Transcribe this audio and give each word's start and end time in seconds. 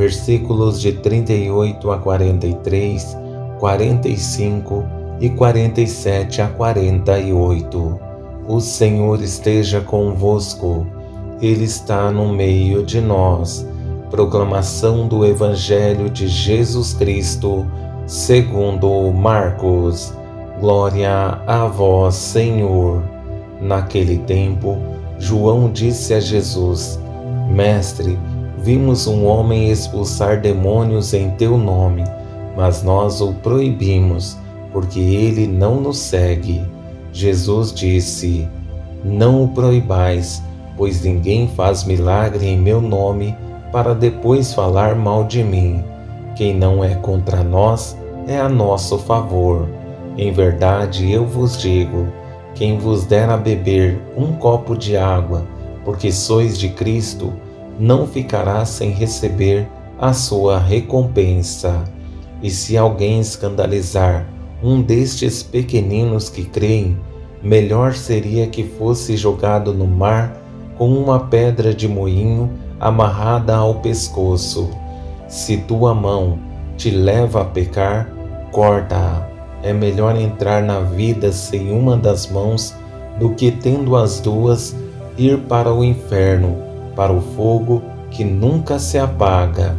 versículos 0.00 0.80
de 0.80 0.92
38 0.92 1.90
a 1.90 1.98
43, 1.98 3.18
45 3.58 4.82
e 5.20 5.28
47 5.28 6.40
a 6.40 6.48
48. 6.48 8.00
O 8.48 8.60
Senhor 8.60 9.22
esteja 9.22 9.82
convosco, 9.82 10.86
Ele 11.42 11.64
está 11.64 12.10
no 12.10 12.32
meio 12.32 12.82
de 12.82 12.98
nós. 12.98 13.68
Proclamação 14.10 15.06
do 15.06 15.26
Evangelho 15.26 16.08
de 16.08 16.28
Jesus 16.28 16.94
Cristo, 16.94 17.66
segundo 18.06 19.12
Marcos. 19.12 20.14
Glória 20.58 21.42
a 21.46 21.66
vós, 21.66 22.14
Senhor. 22.14 23.02
Naquele 23.60 24.16
tempo, 24.20 24.78
João 25.18 25.70
disse 25.70 26.14
a 26.14 26.20
Jesus: 26.20 26.98
Mestre, 27.50 28.18
Vimos 28.62 29.06
um 29.06 29.24
homem 29.24 29.70
expulsar 29.70 30.38
demônios 30.38 31.14
em 31.14 31.30
teu 31.30 31.56
nome, 31.56 32.04
mas 32.54 32.82
nós 32.82 33.22
o 33.22 33.32
proibimos, 33.32 34.36
porque 34.70 35.00
ele 35.00 35.46
não 35.46 35.80
nos 35.80 35.96
segue. 35.96 36.62
Jesus 37.10 37.72
disse: 37.72 38.46
Não 39.02 39.44
o 39.44 39.48
proibais, 39.48 40.42
pois 40.76 41.02
ninguém 41.02 41.48
faz 41.48 41.84
milagre 41.84 42.46
em 42.46 42.58
meu 42.58 42.82
nome 42.82 43.34
para 43.72 43.94
depois 43.94 44.52
falar 44.52 44.94
mal 44.94 45.24
de 45.24 45.42
mim. 45.42 45.82
Quem 46.36 46.54
não 46.54 46.84
é 46.84 46.94
contra 46.96 47.42
nós 47.42 47.96
é 48.28 48.38
a 48.38 48.48
nosso 48.48 48.98
favor. 48.98 49.66
Em 50.18 50.32
verdade 50.32 51.10
eu 51.10 51.24
vos 51.24 51.56
digo: 51.56 52.08
quem 52.54 52.76
vos 52.76 53.06
der 53.06 53.30
a 53.30 53.38
beber 53.38 53.98
um 54.14 54.32
copo 54.32 54.76
de 54.76 54.98
água, 54.98 55.46
porque 55.82 56.12
sois 56.12 56.58
de 56.58 56.68
Cristo, 56.68 57.32
não 57.80 58.06
ficará 58.06 58.62
sem 58.66 58.90
receber 58.90 59.66
a 59.98 60.12
sua 60.12 60.58
recompensa. 60.58 61.82
E 62.42 62.50
se 62.50 62.76
alguém 62.76 63.20
escandalizar 63.20 64.26
um 64.62 64.82
destes 64.82 65.42
pequeninos 65.42 66.28
que 66.28 66.44
creem, 66.44 66.98
melhor 67.42 67.94
seria 67.94 68.46
que 68.46 68.64
fosse 68.64 69.16
jogado 69.16 69.72
no 69.72 69.86
mar 69.86 70.36
com 70.76 70.92
uma 70.92 71.20
pedra 71.20 71.74
de 71.74 71.88
moinho 71.88 72.50
amarrada 72.78 73.56
ao 73.56 73.76
pescoço. 73.76 74.68
Se 75.26 75.56
tua 75.56 75.94
mão 75.94 76.38
te 76.76 76.90
leva 76.90 77.40
a 77.40 77.44
pecar, 77.46 78.12
corta-a. 78.52 79.26
É 79.62 79.72
melhor 79.72 80.16
entrar 80.16 80.62
na 80.62 80.80
vida 80.80 81.32
sem 81.32 81.70
uma 81.70 81.96
das 81.96 82.30
mãos 82.30 82.74
do 83.18 83.30
que, 83.30 83.50
tendo 83.50 83.96
as 83.96 84.20
duas, 84.20 84.76
ir 85.16 85.38
para 85.40 85.72
o 85.72 85.82
inferno 85.82 86.69
para 87.00 87.14
o 87.14 87.22
fogo 87.22 87.80
que 88.10 88.22
nunca 88.22 88.78
se 88.78 88.98
apaga. 88.98 89.74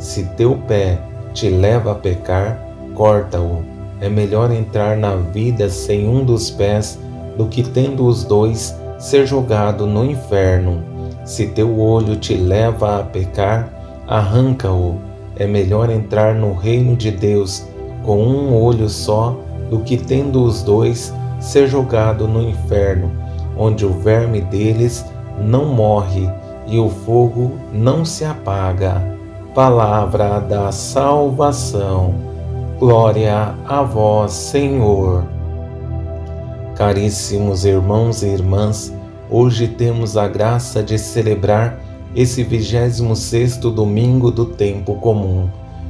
Se 0.00 0.24
teu 0.36 0.56
pé 0.66 0.98
te 1.32 1.48
leva 1.48 1.92
a 1.92 1.94
pecar, 1.94 2.60
corta-o. 2.96 3.62
É 4.00 4.08
melhor 4.08 4.50
entrar 4.50 4.96
na 4.96 5.14
vida 5.14 5.68
sem 5.68 6.08
um 6.08 6.24
dos 6.24 6.50
pés 6.50 6.98
do 7.38 7.46
que 7.46 7.62
tendo 7.62 8.04
os 8.04 8.24
dois 8.24 8.76
ser 8.98 9.24
jogado 9.24 9.86
no 9.86 10.04
inferno. 10.04 10.82
Se 11.24 11.46
teu 11.46 11.78
olho 11.78 12.16
te 12.16 12.34
leva 12.34 12.98
a 12.98 13.04
pecar, 13.04 14.02
arranca-o. 14.08 14.96
É 15.36 15.46
melhor 15.46 15.88
entrar 15.88 16.34
no 16.34 16.54
reino 16.54 16.96
de 16.96 17.12
Deus 17.12 17.68
com 18.02 18.20
um 18.20 18.52
olho 18.52 18.88
só 18.88 19.38
do 19.70 19.78
que 19.78 19.96
tendo 19.96 20.42
os 20.42 20.60
dois 20.60 21.14
ser 21.38 21.68
jogado 21.68 22.26
no 22.26 22.42
inferno, 22.42 23.12
onde 23.56 23.86
o 23.86 23.92
verme 23.92 24.40
deles 24.40 25.04
não 25.38 25.66
morre 25.66 26.28
e 26.66 26.78
o 26.78 26.88
fogo 26.88 27.52
não 27.72 28.04
se 28.04 28.24
apaga. 28.24 29.02
Palavra 29.54 30.40
da 30.40 30.72
salvação. 30.72 32.14
Glória 32.78 33.54
a 33.66 33.82
vós, 33.82 34.32
Senhor. 34.32 35.24
Caríssimos 36.74 37.64
irmãos 37.64 38.22
e 38.22 38.26
irmãs, 38.26 38.92
hoje 39.30 39.68
temos 39.68 40.16
a 40.16 40.26
graça 40.26 40.82
de 40.82 40.98
celebrar 40.98 41.78
esse 42.16 42.42
26 42.42 43.58
domingo 43.58 44.30
do 44.30 44.46
tempo 44.46 44.94
comum, 44.96 45.48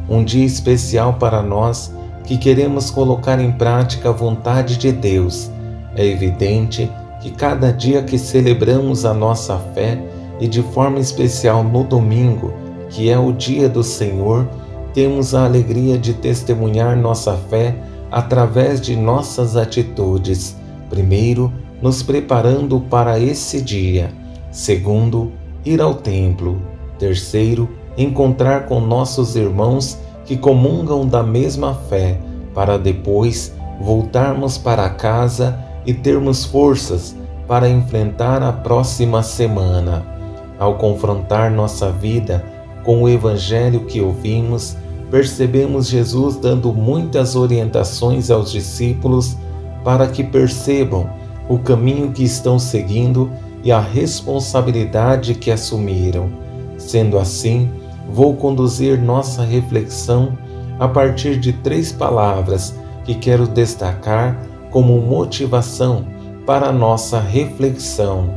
um 0.08 0.22
dia 0.22 0.44
especial 0.44 1.14
para 1.14 1.42
nós 1.42 1.92
que 2.24 2.36
queremos 2.38 2.90
colocar 2.90 3.38
em 3.38 3.52
prática 3.52 4.08
a 4.08 4.12
vontade 4.12 4.76
de 4.76 4.90
Deus. 4.90 5.50
É 5.94 6.04
evidente 6.04 6.90
que 7.20 7.30
cada 7.30 7.72
dia 7.72 8.02
que 8.02 8.18
celebramos 8.18 9.04
a 9.04 9.14
nossa 9.14 9.58
fé, 9.74 10.02
e 10.40 10.48
de 10.48 10.62
forma 10.62 10.98
especial 10.98 11.62
no 11.62 11.84
domingo, 11.84 12.52
que 12.90 13.10
é 13.10 13.18
o 13.18 13.32
dia 13.32 13.68
do 13.68 13.82
Senhor, 13.82 14.48
temos 14.92 15.34
a 15.34 15.44
alegria 15.44 15.98
de 15.98 16.14
testemunhar 16.14 16.96
nossa 16.96 17.36
fé 17.50 17.76
através 18.10 18.80
de 18.80 18.94
nossas 18.94 19.56
atitudes. 19.56 20.56
Primeiro, 20.88 21.52
nos 21.82 22.02
preparando 22.02 22.80
para 22.80 23.18
esse 23.18 23.60
dia. 23.60 24.12
Segundo, 24.50 25.32
ir 25.64 25.80
ao 25.80 25.94
templo. 25.94 26.62
Terceiro, 26.98 27.68
encontrar 27.98 28.66
com 28.66 28.80
nossos 28.80 29.34
irmãos 29.34 29.98
que 30.24 30.36
comungam 30.36 31.06
da 31.06 31.22
mesma 31.22 31.74
fé, 31.74 32.18
para 32.54 32.78
depois 32.78 33.52
voltarmos 33.80 34.56
para 34.56 34.88
casa 34.88 35.58
e 35.84 35.92
termos 35.92 36.44
forças 36.44 37.16
para 37.46 37.68
enfrentar 37.68 38.42
a 38.42 38.52
próxima 38.52 39.22
semana. 39.22 40.13
Ao 40.58 40.76
confrontar 40.76 41.50
nossa 41.50 41.90
vida 41.90 42.44
com 42.84 43.02
o 43.02 43.08
Evangelho 43.08 43.86
que 43.86 44.00
ouvimos, 44.00 44.76
percebemos 45.10 45.88
Jesus 45.88 46.36
dando 46.36 46.72
muitas 46.72 47.34
orientações 47.34 48.30
aos 48.30 48.50
discípulos 48.52 49.36
para 49.82 50.06
que 50.06 50.22
percebam 50.22 51.08
o 51.48 51.58
caminho 51.58 52.12
que 52.12 52.24
estão 52.24 52.58
seguindo 52.58 53.30
e 53.62 53.72
a 53.72 53.80
responsabilidade 53.80 55.34
que 55.34 55.50
assumiram. 55.50 56.30
Sendo 56.78 57.18
assim, 57.18 57.70
vou 58.10 58.34
conduzir 58.34 59.00
nossa 59.00 59.42
reflexão 59.42 60.36
a 60.78 60.88
partir 60.88 61.38
de 61.38 61.52
três 61.52 61.92
palavras 61.92 62.74
que 63.04 63.14
quero 63.14 63.46
destacar 63.46 64.38
como 64.70 65.00
motivação 65.00 66.04
para 66.46 66.72
nossa 66.72 67.20
reflexão. 67.20 68.34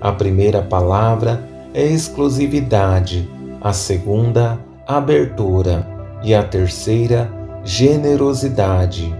A 0.00 0.12
primeira 0.12 0.62
palavra 0.62 1.53
exclusividade, 1.74 3.28
a 3.60 3.72
segunda, 3.72 4.58
abertura 4.86 5.84
e 6.22 6.32
a 6.32 6.42
terceira, 6.42 7.28
generosidade. 7.64 9.12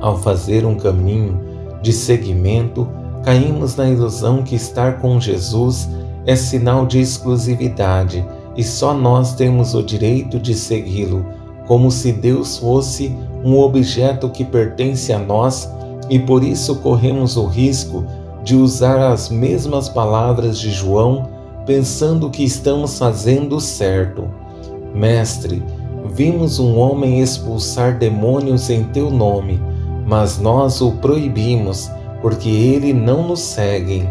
Ao 0.00 0.16
fazer 0.18 0.64
um 0.64 0.76
caminho 0.76 1.40
de 1.82 1.92
seguimento, 1.92 2.88
caímos 3.24 3.74
na 3.74 3.88
ilusão 3.88 4.42
que 4.42 4.54
estar 4.54 5.00
com 5.00 5.20
Jesus 5.20 5.88
é 6.24 6.36
sinal 6.36 6.86
de 6.86 7.00
exclusividade 7.00 8.24
e 8.56 8.62
só 8.62 8.94
nós 8.94 9.34
temos 9.34 9.74
o 9.74 9.82
direito 9.82 10.38
de 10.38 10.54
segui-lo, 10.54 11.26
como 11.66 11.90
se 11.90 12.12
Deus 12.12 12.58
fosse 12.58 13.16
um 13.44 13.58
objeto 13.58 14.28
que 14.28 14.44
pertence 14.44 15.12
a 15.12 15.18
nós 15.18 15.68
e 16.08 16.18
por 16.18 16.44
isso 16.44 16.76
corremos 16.76 17.36
o 17.36 17.46
risco 17.46 18.04
de 18.44 18.56
usar 18.56 18.98
as 19.00 19.28
mesmas 19.28 19.88
palavras 19.88 20.58
de 20.58 20.70
João, 20.70 21.28
pensando 21.66 22.30
que 22.30 22.44
estamos 22.44 22.98
fazendo 22.98 23.60
certo. 23.60 24.28
Mestre, 24.94 25.62
vimos 26.12 26.58
um 26.58 26.78
homem 26.78 27.20
expulsar 27.20 27.98
demônios 27.98 28.68
em 28.68 28.84
teu 28.84 29.10
nome, 29.10 29.60
mas 30.06 30.38
nós 30.38 30.80
o 30.80 30.92
proibimos, 30.92 31.90
porque 32.20 32.48
ele 32.48 32.92
não 32.92 33.28
nos 33.28 33.40
segue. 33.40 34.08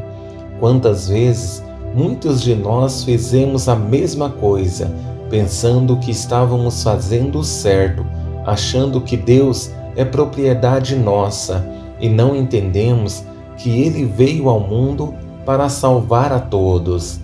Quantas 0.60 1.10
vezes 1.10 1.64
muitos 1.94 2.42
de 2.42 2.56
nós 2.56 3.04
fizemos 3.04 3.68
a 3.68 3.76
mesma 3.76 4.30
coisa, 4.30 4.92
pensando 5.30 5.98
que 5.98 6.12
estávamos 6.12 6.84
fazendo 6.84 7.44
certo, 7.44 8.06
achando 8.46 9.02
que 9.02 9.18
Deus 9.18 9.72
é 9.96 10.06
propriedade 10.06 10.96
nossa 10.96 11.66
e 12.00 12.10
não 12.10 12.36
entendemos 12.36 13.24
que 13.58 13.82
ele 13.82 14.06
veio 14.06 14.50
ao 14.50 14.60
mundo 14.60 15.14
para 15.46 15.70
salvar 15.70 16.32
a 16.32 16.40
todos. 16.40 17.20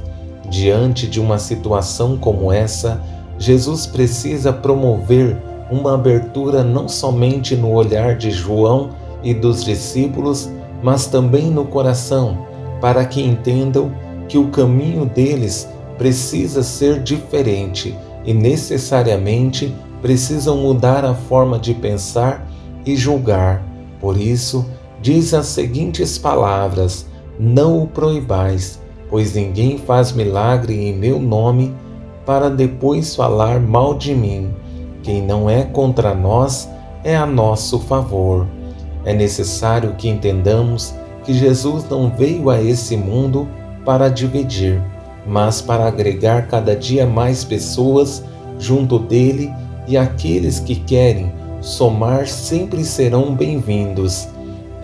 Diante 0.49 1.07
de 1.07 1.19
uma 1.19 1.37
situação 1.37 2.17
como 2.17 2.51
essa, 2.51 3.01
Jesus 3.37 3.85
precisa 3.85 4.53
promover 4.53 5.37
uma 5.69 5.93
abertura 5.95 6.63
não 6.63 6.87
somente 6.87 7.55
no 7.55 7.71
olhar 7.71 8.15
de 8.15 8.31
João 8.31 8.89
e 9.21 9.33
dos 9.33 9.63
discípulos, 9.63 10.49
mas 10.81 11.07
também 11.07 11.51
no 11.51 11.65
coração, 11.65 12.45
para 12.79 13.05
que 13.05 13.21
entendam 13.21 13.91
que 14.27 14.37
o 14.37 14.47
caminho 14.47 15.05
deles 15.05 15.67
precisa 15.97 16.63
ser 16.63 17.01
diferente 17.01 17.95
e 18.23 18.33
necessariamente 18.33 19.73
precisam 20.01 20.57
mudar 20.57 21.03
a 21.03 21.13
forma 21.13 21.57
de 21.57 21.73
pensar 21.73 22.47
e 22.85 22.95
julgar. 22.95 23.63
Por 23.99 24.17
isso, 24.17 24.65
diz 25.01 25.33
as 25.33 25.47
seguintes 25.47 26.17
palavras: 26.17 27.07
Não 27.39 27.81
o 27.81 27.87
proibais, 27.87 28.79
pois 29.09 29.33
ninguém 29.33 29.77
faz 29.77 30.11
milagre 30.11 30.73
em 30.87 30.93
meu 30.93 31.19
nome 31.19 31.73
para 32.25 32.49
depois 32.49 33.15
falar 33.15 33.59
mal 33.59 33.93
de 33.93 34.13
mim. 34.13 34.49
Quem 35.01 35.21
não 35.21 35.49
é 35.49 35.63
contra 35.63 36.13
nós 36.13 36.69
é 37.03 37.15
a 37.15 37.25
nosso 37.25 37.79
favor. 37.79 38.45
É 39.05 39.13
necessário 39.13 39.95
que 39.97 40.09
entendamos 40.09 40.93
que 41.23 41.33
Jesus 41.33 41.85
não 41.89 42.09
veio 42.09 42.49
a 42.49 42.61
esse 42.61 42.97
mundo 42.97 43.47
para 43.85 44.09
dividir, 44.09 44.81
mas 45.25 45.61
para 45.61 45.87
agregar 45.87 46.47
cada 46.47 46.75
dia 46.75 47.05
mais 47.05 47.45
pessoas 47.45 48.23
junto 48.59 48.99
dele 48.99 49.53
e 49.87 49.95
aqueles 49.97 50.59
que 50.59 50.75
querem 50.75 51.31
somar 51.61 52.27
sempre 52.27 52.83
serão 52.83 53.33
bem-vindos. 53.33 54.27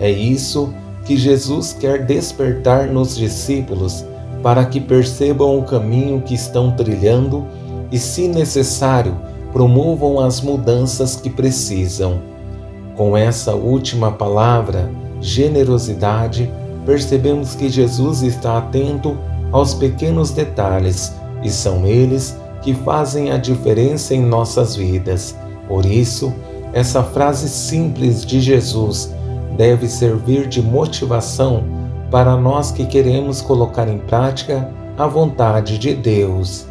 É 0.00 0.10
isso 0.10 0.72
que 1.04 1.16
Jesus 1.16 1.76
quer 1.78 2.06
despertar 2.06 2.86
nos 2.86 3.16
discípulos 3.16 4.06
para 4.44 4.66
que 4.66 4.78
percebam 4.78 5.58
o 5.58 5.62
caminho 5.62 6.20
que 6.20 6.34
estão 6.34 6.70
trilhando 6.70 7.46
e, 7.90 7.98
se 7.98 8.28
necessário, 8.28 9.16
promovam 9.54 10.20
as 10.20 10.42
mudanças 10.42 11.16
que 11.16 11.30
precisam. 11.30 12.20
Com 12.94 13.16
essa 13.16 13.54
última 13.54 14.12
palavra, 14.12 14.90
generosidade, 15.18 16.52
percebemos 16.84 17.54
que 17.54 17.70
Jesus 17.70 18.20
está 18.22 18.58
atento 18.58 19.16
aos 19.50 19.72
pequenos 19.72 20.30
detalhes 20.30 21.14
e 21.42 21.48
são 21.48 21.86
eles 21.86 22.36
que 22.60 22.74
fazem 22.74 23.30
a 23.30 23.38
diferença 23.38 24.14
em 24.14 24.20
nossas 24.20 24.76
vidas. 24.76 25.34
Por 25.66 25.86
isso, 25.86 26.30
essa 26.74 27.02
frase 27.02 27.48
simples 27.48 28.26
de 28.26 28.40
Jesus 28.40 29.10
deve 29.56 29.88
servir 29.88 30.48
de 30.48 30.60
motivação 30.60 31.73
para 32.10 32.36
nós 32.36 32.70
que 32.70 32.86
queremos 32.86 33.40
colocar 33.40 33.88
em 33.88 33.98
prática 33.98 34.70
a 34.96 35.06
vontade 35.06 35.78
de 35.78 35.94
Deus. 35.94 36.66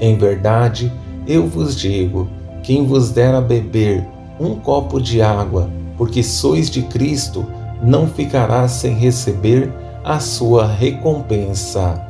Em 0.00 0.16
verdade, 0.16 0.92
eu 1.26 1.46
vos 1.46 1.76
digo: 1.76 2.28
quem 2.62 2.86
vos 2.86 3.10
der 3.10 3.34
a 3.34 3.40
beber 3.40 4.06
um 4.38 4.54
copo 4.56 5.00
de 5.00 5.22
água, 5.22 5.70
porque 5.96 6.22
sois 6.22 6.68
de 6.68 6.82
Cristo, 6.82 7.46
não 7.82 8.06
ficará 8.06 8.68
sem 8.68 8.94
receber 8.94 9.72
a 10.04 10.20
sua 10.20 10.66
recompensa. 10.66 12.06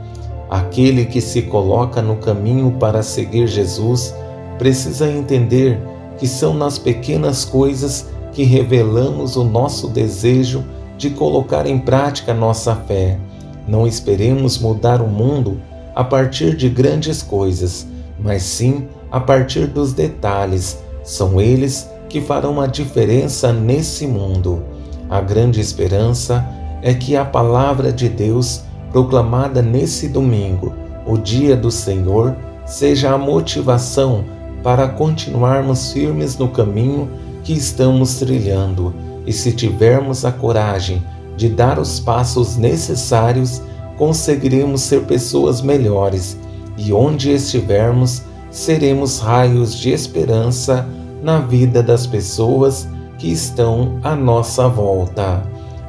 Aquele 0.50 1.06
que 1.06 1.20
se 1.20 1.42
coloca 1.42 2.00
no 2.02 2.16
caminho 2.16 2.72
para 2.78 3.02
seguir 3.02 3.46
Jesus 3.46 4.14
precisa 4.58 5.10
entender 5.10 5.80
que 6.18 6.26
são 6.26 6.54
nas 6.54 6.78
pequenas 6.78 7.44
coisas 7.44 8.08
que 8.32 8.44
revelamos 8.44 9.36
o 9.36 9.44
nosso 9.44 9.88
desejo 9.88 10.64
de 10.96 11.10
colocar 11.10 11.66
em 11.66 11.78
prática 11.78 12.32
nossa 12.32 12.74
fé. 12.74 13.18
Não 13.66 13.86
esperemos 13.86 14.58
mudar 14.58 15.00
o 15.00 15.08
mundo 15.08 15.60
a 15.94 16.04
partir 16.04 16.56
de 16.56 16.68
grandes 16.68 17.22
coisas, 17.22 17.86
mas 18.18 18.42
sim 18.42 18.86
a 19.10 19.20
partir 19.20 19.66
dos 19.66 19.92
detalhes. 19.92 20.78
São 21.02 21.40
eles 21.40 21.88
que 22.08 22.20
farão 22.20 22.60
a 22.60 22.66
diferença 22.66 23.52
nesse 23.52 24.06
mundo. 24.06 24.62
A 25.08 25.20
grande 25.20 25.60
esperança 25.60 26.46
é 26.82 26.94
que 26.94 27.16
a 27.16 27.24
palavra 27.24 27.92
de 27.92 28.08
Deus, 28.08 28.62
proclamada 28.92 29.62
nesse 29.62 30.08
domingo, 30.08 30.74
o 31.06 31.16
dia 31.16 31.56
do 31.56 31.70
Senhor, 31.70 32.36
seja 32.64 33.12
a 33.12 33.18
motivação 33.18 34.24
para 34.62 34.88
continuarmos 34.88 35.92
firmes 35.92 36.36
no 36.36 36.48
caminho 36.48 37.08
que 37.44 37.52
estamos 37.52 38.16
trilhando 38.16 38.92
e 39.26 39.32
se 39.32 39.52
tivermos 39.52 40.24
a 40.24 40.32
coragem 40.32 41.02
de 41.36 41.48
dar 41.48 41.78
os 41.78 41.98
passos 42.00 42.56
necessários, 42.56 43.60
conseguiremos 43.96 44.82
ser 44.82 45.02
pessoas 45.02 45.60
melhores 45.60 46.38
e 46.76 46.92
onde 46.92 47.30
estivermos, 47.30 48.22
seremos 48.50 49.18
raios 49.18 49.74
de 49.74 49.90
esperança 49.90 50.86
na 51.22 51.40
vida 51.40 51.82
das 51.82 52.06
pessoas 52.06 52.88
que 53.18 53.30
estão 53.30 53.98
à 54.02 54.14
nossa 54.14 54.68
volta. 54.68 55.42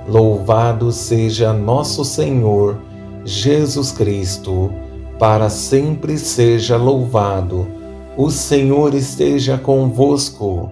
Louvado 0.08 0.92
seja 0.92 1.52
nosso 1.52 2.06
Senhor 2.06 2.78
Jesus 3.26 3.92
Cristo, 3.92 4.72
para 5.20 5.50
sempre 5.50 6.18
seja 6.18 6.78
louvado. 6.78 7.68
O 8.16 8.32
Senhor 8.32 8.94
esteja 8.94 9.58
convosco 9.58 10.72